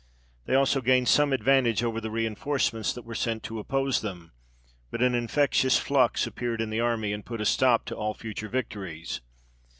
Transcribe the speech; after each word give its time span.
They 0.45 0.55
also 0.55 0.81
gained 0.81 1.07
some 1.07 1.31
advantage 1.31 1.83
over 1.83 2.01
the 2.01 2.09
reinforcements 2.09 2.91
that 2.93 3.03
were 3.03 3.13
sent 3.13 3.43
to 3.43 3.59
oppose 3.59 4.01
them; 4.01 4.31
but 4.89 5.03
an 5.03 5.13
infectious 5.13 5.77
flux 5.77 6.25
appeared 6.25 6.59
in 6.59 6.71
the 6.71 6.79
army, 6.79 7.13
and 7.13 7.23
put 7.23 7.39
a 7.39 7.45
stop 7.45 7.85
to 7.85 7.95
all 7.95 8.15
future 8.15 8.49
victories. 8.49 9.21